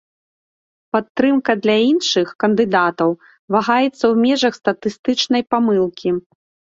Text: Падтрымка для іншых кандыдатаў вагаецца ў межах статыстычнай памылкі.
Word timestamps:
Падтрымка 0.95 1.51
для 1.65 1.75
іншых 1.91 2.27
кандыдатаў 2.43 3.13
вагаецца 3.57 3.93
ў 4.11 4.15
межах 4.25 4.53
статыстычнай 4.61 5.41
памылкі. 5.57 6.09